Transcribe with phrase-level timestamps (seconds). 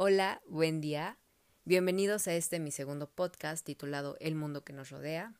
[0.00, 1.18] Hola, buen día.
[1.64, 5.34] Bienvenidos a este mi segundo podcast titulado El mundo que nos rodea.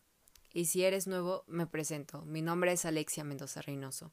[0.53, 2.25] Y si eres nuevo, me presento.
[2.25, 4.13] Mi nombre es Alexia Mendoza Reynoso.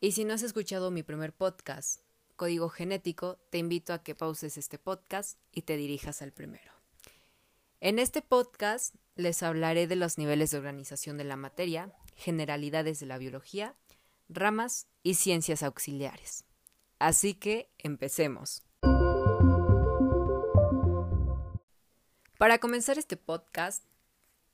[0.00, 2.00] Y si no has escuchado mi primer podcast,
[2.34, 6.72] Código Genético, te invito a que pauses este podcast y te dirijas al primero.
[7.78, 13.06] En este podcast les hablaré de los niveles de organización de la materia, generalidades de
[13.06, 13.76] la biología,
[14.28, 16.42] ramas y ciencias auxiliares.
[16.98, 18.66] Así que empecemos.
[22.38, 23.82] Para comenzar este podcast,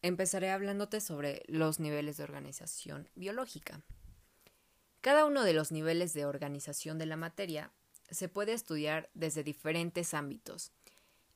[0.03, 3.81] empezaré hablándote sobre los niveles de organización biológica.
[5.01, 7.73] Cada uno de los niveles de organización de la materia
[8.09, 10.71] se puede estudiar desde diferentes ámbitos.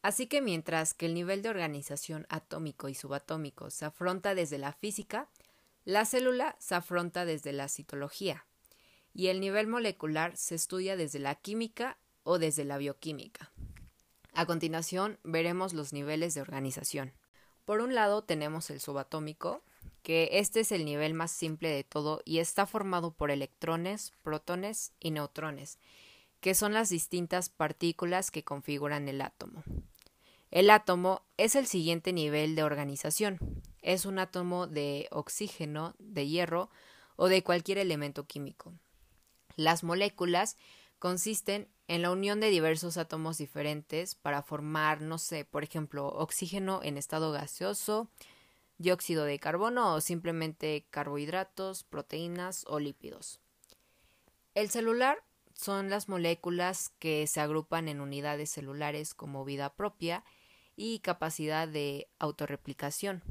[0.03, 4.73] Así que mientras que el nivel de organización atómico y subatómico se afronta desde la
[4.73, 5.29] física,
[5.85, 8.47] la célula se afronta desde la citología
[9.13, 13.51] y el nivel molecular se estudia desde la química o desde la bioquímica.
[14.37, 17.15] A continuación veremos los niveles de organización.
[17.65, 19.63] Por un lado tenemos el subatómico,
[20.03, 24.93] que este es el nivel más simple de todo y está formado por electrones, protones
[25.01, 25.79] y neutrones,
[26.41, 29.65] que son las distintas partículas que configuran el átomo.
[30.51, 33.39] El átomo es el siguiente nivel de organización.
[33.81, 36.69] Es un átomo de oxígeno, de hierro
[37.17, 38.75] o de cualquier elemento químico.
[39.57, 40.59] Las moléculas
[40.99, 46.81] consisten en la unión de diversos átomos diferentes para formar, no sé, por ejemplo, oxígeno
[46.83, 48.11] en estado gaseoso,
[48.79, 53.41] dióxido de carbono o simplemente carbohidratos, proteínas o lípidos.
[54.55, 55.23] El celular
[55.55, 60.25] son las moléculas que se agrupan en unidades celulares como vida propia
[60.77, 63.23] y capacidad de autorreplicación.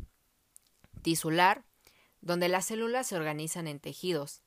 [1.04, 1.64] Tisular,
[2.22, 4.42] donde las células se organizan en tejidos,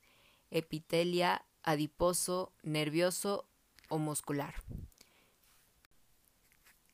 [0.50, 3.44] epitelia, adiposo, nervioso
[3.90, 4.54] o muscular.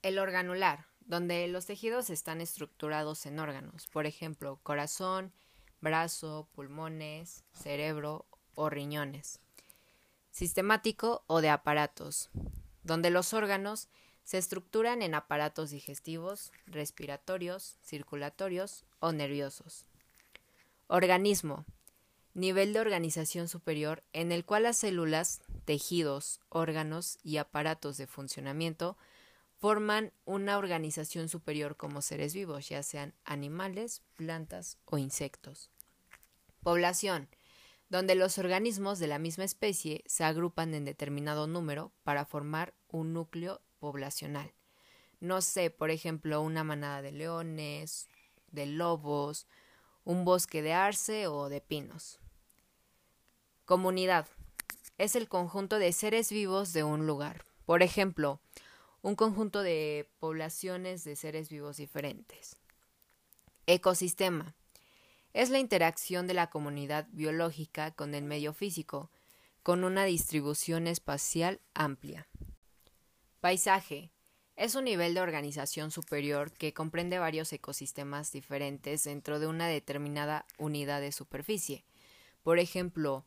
[0.03, 5.33] El organular, donde los tejidos están estructurados en órganos, por ejemplo, corazón,
[5.81, 8.27] brazo, pulmones, cerebro
[8.57, 9.39] o riñones.
[10.33, 12.31] Sistemático o de aparatos,
[12.83, 13.87] donde los órganos
[14.25, 19.87] se estructuran en aparatos digestivos, respiratorios, circulatorios o nerviosos.
[20.89, 21.65] Organismo,
[22.35, 28.97] nivel de organización superior en el cual las células, tejidos, órganos y aparatos de funcionamiento
[29.57, 35.71] forman una organización superior como seres vivos, ya sean animales, plantas o insectos.
[36.63, 37.29] Población,
[37.89, 43.13] donde los organismos de la misma especie se agrupan en determinado número para formar un
[43.13, 44.53] núcleo poblacional.
[45.21, 48.09] No sé, por ejemplo, una manada de leones,
[48.49, 49.47] de lobos,
[50.05, 52.21] un bosque de arce o de pinos.
[53.65, 54.29] Comunidad.
[54.99, 57.47] Es el conjunto de seres vivos de un lugar.
[57.65, 58.43] Por ejemplo,
[59.01, 62.59] un conjunto de poblaciones de seres vivos diferentes.
[63.67, 64.55] Ecosistema.
[65.33, 69.11] Es la interacción de la comunidad biológica con el medio físico,
[69.63, 72.29] con una distribución espacial amplia.
[73.41, 74.13] Paisaje.
[74.57, 80.45] Es un nivel de organización superior que comprende varios ecosistemas diferentes dentro de una determinada
[80.59, 81.87] unidad de superficie.
[82.43, 83.25] Por ejemplo,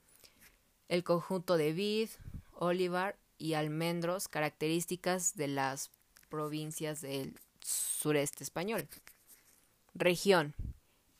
[0.89, 2.09] el conjunto de vid,
[2.53, 5.91] olivar y almendros características de las
[6.29, 8.87] provincias del sureste español.
[9.93, 10.55] Región.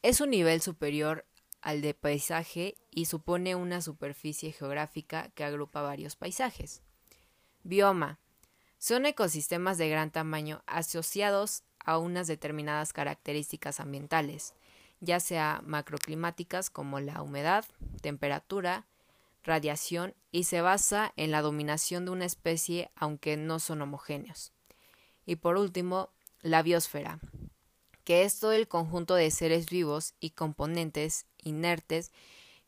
[0.02, 1.26] Es un nivel superior
[1.62, 6.82] al de paisaje y supone una superficie geográfica que agrupa varios paisajes.
[7.64, 8.20] Bioma.
[8.78, 14.54] Son ecosistemas de gran tamaño asociados a unas determinadas características ambientales,
[15.00, 17.66] ya sea macroclimáticas como la humedad,
[18.02, 18.86] temperatura,
[19.48, 24.54] radiación y se basa en la dominación de una especie aunque no son homogéneos.
[25.26, 26.10] Y por último,
[26.42, 27.20] la biosfera,
[28.04, 32.12] que es todo el conjunto de seres vivos y componentes inertes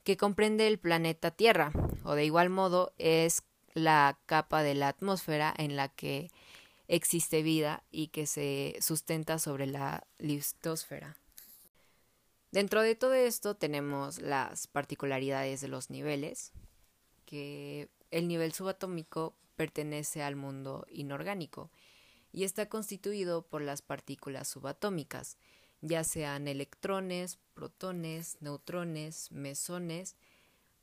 [0.03, 1.71] que comprende el planeta Tierra,
[2.03, 6.31] o de igual modo es la capa de la atmósfera en la que
[6.87, 11.15] existe vida y que se sustenta sobre la listosfera.
[12.51, 16.51] Dentro de todo esto tenemos las particularidades de los niveles,
[17.29, 21.69] que el nivel subatómico pertenece al mundo inorgánico
[22.33, 25.37] y está constituido por las partículas subatómicas,
[25.81, 30.15] ya sean electrones, protones, neutrones, mesones,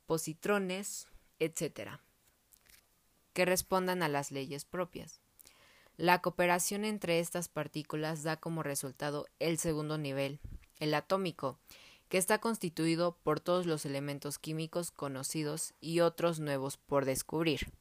[0.05, 1.07] positrones,
[1.39, 1.99] etc.,
[3.33, 5.19] que respondan a las leyes propias.
[5.97, 10.39] La cooperación entre estas partículas da como resultado el segundo nivel,
[10.79, 11.59] el atómico,
[12.09, 17.71] que está constituido por todos los elementos químicos conocidos y otros nuevos por descubrir.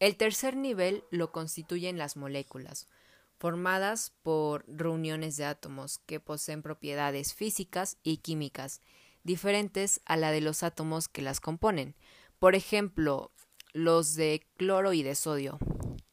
[0.00, 2.88] El tercer nivel lo constituyen las moléculas,
[3.38, 8.80] formadas por reuniones de átomos que poseen propiedades físicas y químicas
[9.22, 11.94] diferentes a la de los átomos que las componen.
[12.38, 13.30] Por ejemplo,
[13.72, 15.58] los de cloro y de sodio,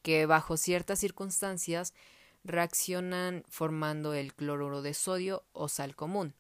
[0.02, 1.94] que bajo ciertas circunstancias
[2.44, 6.34] reaccionan formando el cloruro de sodio o sal común.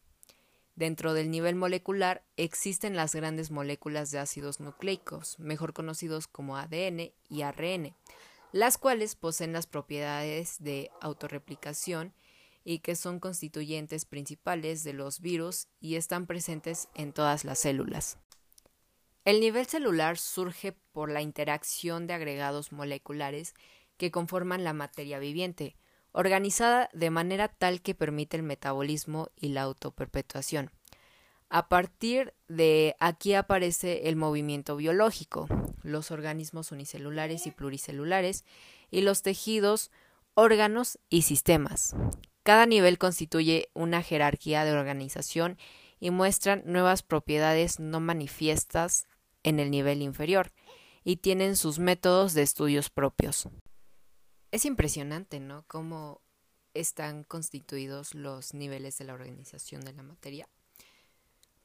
[0.81, 7.13] Dentro del nivel molecular existen las grandes moléculas de ácidos nucleicos, mejor conocidos como ADN
[7.30, 7.95] y ARN,
[8.51, 12.16] las cuales poseen las propiedades de autorreplicación
[12.63, 18.18] y que son constituyentes principales de los virus y están presentes en todas las células.
[19.24, 23.54] El nivel celular surge por la interacción de agregados moleculares
[23.98, 25.75] que conforman la materia viviente,
[26.13, 30.72] organizada de manera tal que permite el metabolismo y la autoperpetuación.
[31.50, 35.48] A partir de aquí aparece el movimiento biológico,
[35.84, 38.46] los organismos unicelulares y pluricelulares,
[38.90, 39.92] y los tejidos,
[40.34, 41.96] órganos y sistemas.
[42.44, 45.57] Cada nivel constituye una jerarquía de organización
[46.00, 49.07] y muestran nuevas propiedades no manifiestas
[49.44, 50.52] en el nivel inferior
[51.04, 53.48] y tienen sus métodos de estudios propios.
[54.51, 55.63] Es impresionante, ¿no?
[55.68, 56.21] Cómo
[56.74, 60.48] están constituidos los niveles de la organización de la materia.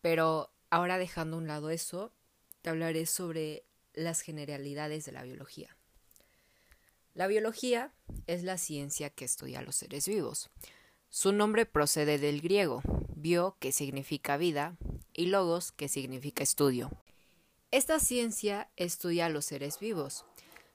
[0.00, 2.12] Pero ahora dejando a un lado eso,
[2.62, 5.76] te hablaré sobre las generalidades de la biología.
[7.14, 7.92] La biología
[8.26, 10.50] es la ciencia que estudia a los seres vivos.
[11.08, 12.82] Su nombre procede del griego,
[13.14, 14.76] bio, que significa vida,
[15.12, 16.90] y logos, que significa estudio.
[17.70, 20.26] Esta ciencia estudia a los seres vivos,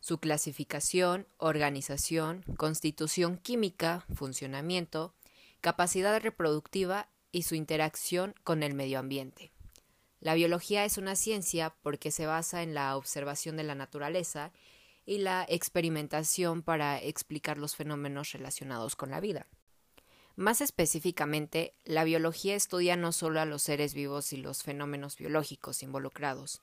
[0.02, 5.14] su clasificación, organización, constitución química, funcionamiento,
[5.62, 9.52] capacidad reproductiva y su interacción con el medio ambiente.
[10.20, 14.52] La biología es una ciencia porque se basa en la observación de la naturaleza
[15.06, 19.48] y la experimentación para explicar los fenómenos relacionados con la vida.
[20.36, 25.84] Más específicamente, la biología estudia no solo a los seres vivos y los fenómenos biológicos
[25.84, 26.62] involucrados,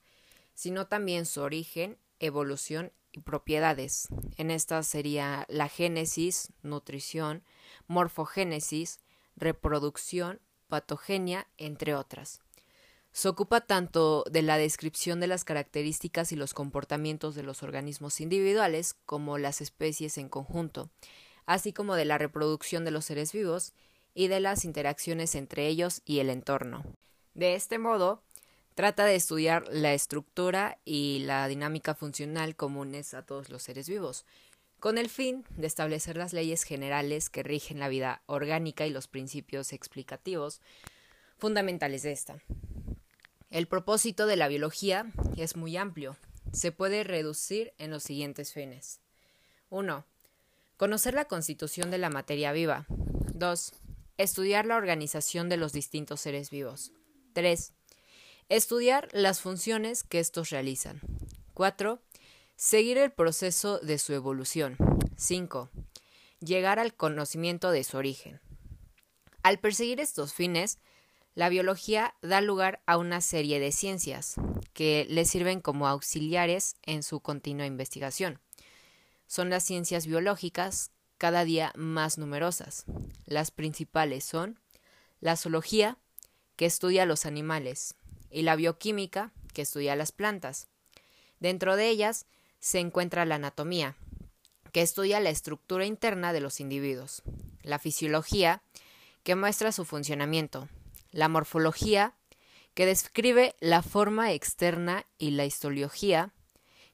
[0.54, 4.08] sino también su origen, evolución y propiedades.
[4.36, 7.42] En estas sería la génesis, nutrición,
[7.86, 9.00] morfogénesis,
[9.36, 12.40] reproducción, patogenia, entre otras.
[13.12, 18.20] Se ocupa tanto de la descripción de las características y los comportamientos de los organismos
[18.20, 20.90] individuales como las especies en conjunto,
[21.46, 23.72] así como de la reproducción de los seres vivos
[24.14, 26.84] y de las interacciones entre ellos y el entorno.
[27.34, 28.22] De este modo,
[28.78, 34.24] Trata de estudiar la estructura y la dinámica funcional comunes a todos los seres vivos,
[34.78, 39.08] con el fin de establecer las leyes generales que rigen la vida orgánica y los
[39.08, 40.60] principios explicativos
[41.38, 42.38] fundamentales de esta.
[43.50, 46.16] El propósito de la biología es muy amplio.
[46.52, 49.00] Se puede reducir en los siguientes fines.
[49.70, 50.04] 1.
[50.76, 52.86] Conocer la constitución de la materia viva.
[53.34, 53.72] 2.
[54.18, 56.92] Estudiar la organización de los distintos seres vivos.
[57.32, 57.72] 3.
[58.48, 61.02] Estudiar las funciones que estos realizan.
[61.52, 62.00] 4.
[62.56, 64.78] Seguir el proceso de su evolución.
[65.18, 65.68] 5.
[66.40, 68.40] Llegar al conocimiento de su origen.
[69.42, 70.78] Al perseguir estos fines,
[71.34, 74.36] la biología da lugar a una serie de ciencias
[74.72, 78.40] que le sirven como auxiliares en su continua investigación.
[79.26, 82.86] Son las ciencias biológicas cada día más numerosas.
[83.26, 84.58] Las principales son
[85.20, 85.98] la zoología,
[86.56, 87.94] que estudia los animales,
[88.30, 90.68] y la bioquímica, que estudia las plantas.
[91.40, 92.26] Dentro de ellas
[92.60, 93.96] se encuentra la anatomía,
[94.72, 97.22] que estudia la estructura interna de los individuos,
[97.62, 98.62] la fisiología,
[99.22, 100.68] que muestra su funcionamiento,
[101.10, 102.14] la morfología,
[102.74, 106.32] que describe la forma externa y la histología,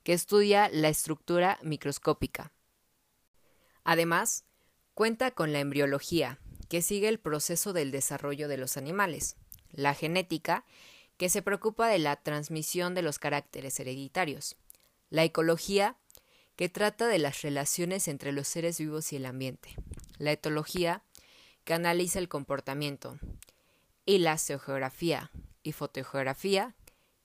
[0.03, 2.53] que estudia la estructura microscópica.
[3.85, 4.45] Además,
[4.95, 6.39] cuenta con la embriología,
[6.69, 9.37] que sigue el proceso del desarrollo de los animales,
[9.73, 10.65] la genética,
[11.25, 14.57] que se preocupa de la transmisión de los caracteres hereditarios,
[15.09, 15.97] la ecología,
[16.55, 19.75] que trata de las relaciones entre los seres vivos y el ambiente,
[20.19, 21.03] la etología,
[21.65, 23.19] que analiza el comportamiento,
[24.05, 25.31] y la geografía
[25.63, 26.75] y fotogeografía,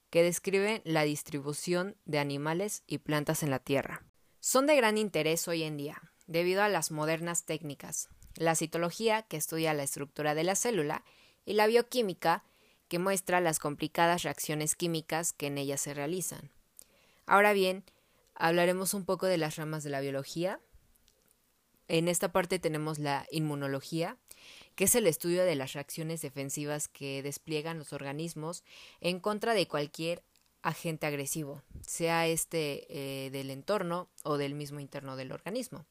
[0.09, 4.05] que describen la distribución de animales y plantas en la Tierra.
[4.39, 9.35] Son de gran interés hoy en día, debido a las modernas técnicas, la citología, que
[9.35, 11.03] estudia la estructura de la célula,
[11.45, 12.45] y la bioquímica,
[12.89, 16.49] que muestra las complicadas reacciones químicas que en ella se realizan.
[17.25, 17.83] Ahora bien,
[18.35, 20.59] hablaremos un poco de las ramas de la biología.
[21.87, 24.17] En esta parte tenemos la inmunología,
[24.75, 28.63] que es el estudio de las reacciones defensivas que despliegan los organismos
[29.01, 30.23] en contra de cualquier
[30.61, 35.85] agente agresivo, sea este eh, del entorno o del mismo interno del organismo.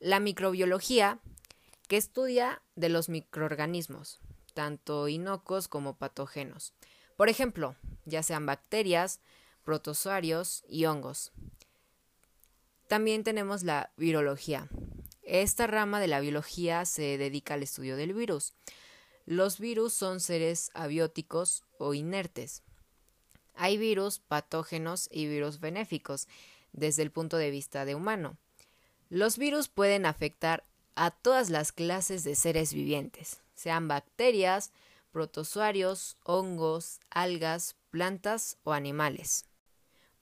[0.00, 1.20] La microbiología,
[1.88, 4.20] que estudia de los microorganismos,
[4.54, 6.72] tanto inocuos como patógenos.
[7.16, 9.20] Por ejemplo, ya sean bacterias,
[9.64, 11.32] protozoarios y hongos.
[12.88, 14.68] También tenemos la virología.
[15.22, 18.52] Esta rama de la biología se dedica al estudio del virus.
[19.26, 22.62] Los virus son seres abióticos o inertes.
[23.54, 26.28] Hay virus patógenos y virus benéficos
[26.72, 28.36] desde el punto de vista de humano.
[29.08, 34.72] Los virus pueden afectar a todas las clases de seres vivientes, sean bacterias,
[35.10, 39.46] protozoarios, hongos, algas, plantas o animales.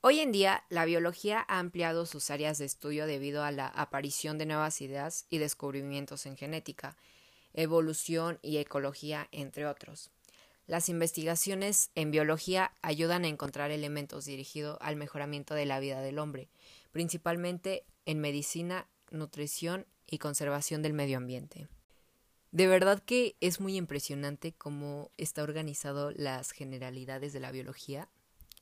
[0.03, 4.37] Hoy en día, la biología ha ampliado sus áreas de estudio debido a la aparición
[4.37, 6.97] de nuevas ideas y descubrimientos en genética,
[7.55, 10.11] evolución y ecología, entre otros.
[10.67, 16.19] Las investigaciones en biología ayudan a encontrar elementos dirigidos al mejoramiento de la vida del
[16.19, 16.49] hombre,
[16.91, 21.69] principalmente en medicina, nutrición y conservación del medio ambiente.
[22.53, 28.11] De verdad que es muy impresionante cómo está organizado las generalidades de la biología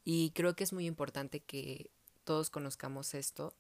[0.05, 1.91] y creo que es muy importante que
[2.23, 3.53] todos conozcamos esto,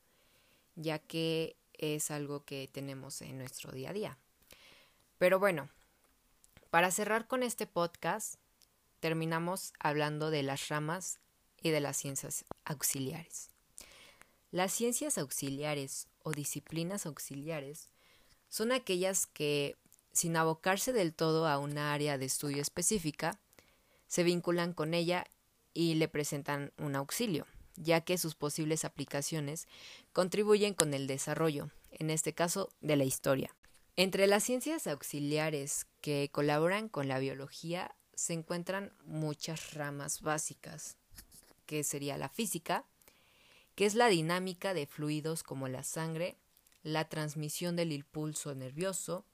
[0.76, 4.18] ya que es algo que tenemos en nuestro día a día.
[5.18, 5.68] Pero bueno,
[6.70, 8.36] para cerrar con este podcast,
[9.00, 11.18] terminamos hablando de las ramas
[11.60, 13.50] y de las ciencias auxiliares.
[14.52, 17.88] Las ciencias auxiliares o disciplinas auxiliares
[18.48, 19.76] son aquellas que,
[20.20, 23.40] sin abocarse del todo a una área de estudio específica,
[24.06, 25.24] se vinculan con ella
[25.72, 27.46] y le presentan un auxilio,
[27.76, 29.66] ya que sus posibles aplicaciones
[30.12, 33.56] contribuyen con el desarrollo, en este caso de la historia.
[33.96, 40.98] Entre las ciencias auxiliares que colaboran con la biología se encuentran muchas ramas básicas,
[41.64, 42.84] que sería la física,
[43.74, 46.36] que es la dinámica de fluidos como la sangre,
[46.82, 49.24] la transmisión del impulso nervioso,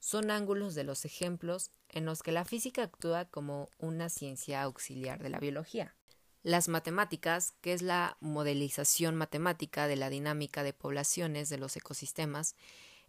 [0.00, 5.22] son ángulos de los ejemplos en los que la física actúa como una ciencia auxiliar
[5.22, 5.94] de la biología.
[6.42, 12.54] Las matemáticas, que es la modelización matemática de la dinámica de poblaciones de los ecosistemas,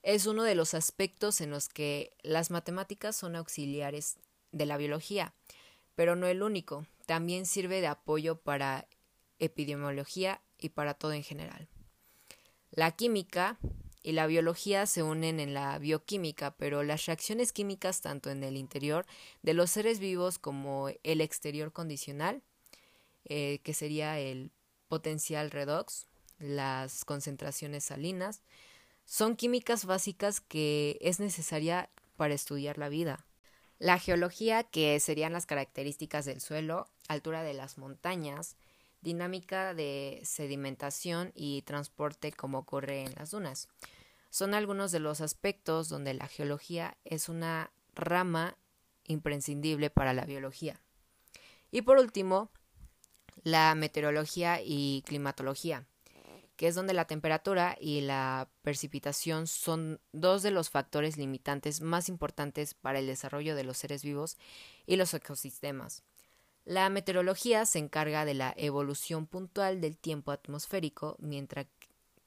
[0.01, 4.17] es uno de los aspectos en los que las matemáticas son auxiliares
[4.51, 5.34] de la biología,
[5.96, 8.88] pero no el único, también sirve de apoyo para
[9.39, 11.67] epidemiología y para todo en general.
[12.72, 13.60] La química
[14.09, 18.57] y la biología se unen en la bioquímica, pero las reacciones químicas tanto en el
[18.57, 19.05] interior
[19.43, 22.41] de los seres vivos como el exterior condicional,
[23.25, 24.49] eh, que sería el
[24.87, 26.07] potencial redox,
[26.39, 28.41] las concentraciones salinas,
[29.05, 33.27] son químicas básicas que es necesaria para estudiar la vida.
[33.77, 38.55] La geología, que serían las características del suelo, altura de las montañas,
[39.01, 43.67] dinámica de sedimentación y transporte como ocurre en las dunas.
[44.29, 48.57] Son algunos de los aspectos donde la geología es una rama
[49.05, 50.79] imprescindible para la biología.
[51.71, 52.50] Y por último,
[53.43, 55.86] la meteorología y climatología,
[56.55, 62.09] que es donde la temperatura y la precipitación son dos de los factores limitantes más
[62.09, 64.38] importantes para el desarrollo de los seres vivos
[64.86, 66.03] y los ecosistemas.
[66.65, 71.65] La meteorología se encarga de la evolución puntual del tiempo atmosférico, mientras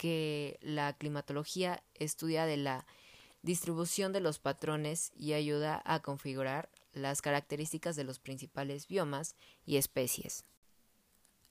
[0.02, 2.86] que la climatología estudia de la
[3.42, 9.76] distribución de los patrones y ayuda a configurar las características de los principales biomas y
[9.76, 10.44] especies.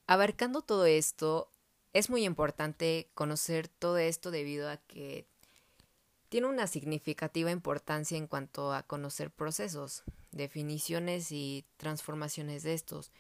[0.06, 1.50] Abarcando todo esto,
[1.94, 5.26] es muy importante conocer todo esto debido a que
[6.28, 13.14] tiene una significativa importancia en cuanto a conocer procesos, definiciones y transformaciones de estos,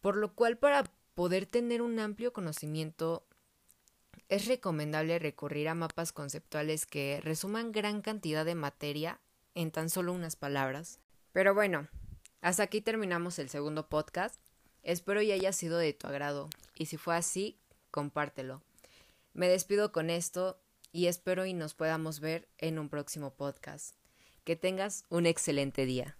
[0.00, 0.84] por lo cual para
[1.14, 3.26] poder tener un amplio conocimiento
[4.28, 9.20] es recomendable recurrir a mapas conceptuales que resuman gran cantidad de materia
[9.54, 10.98] en tan solo unas palabras.
[11.32, 11.88] Pero bueno,
[12.40, 14.40] hasta aquí terminamos el segundo podcast.
[14.82, 17.58] Espero y haya sido de tu agrado, y si fue así,
[17.90, 18.62] compártelo.
[19.32, 20.58] Me despido con esto
[20.90, 23.94] y espero y nos podamos ver en un próximo podcast.
[24.44, 26.16] Que tengas un excelente día.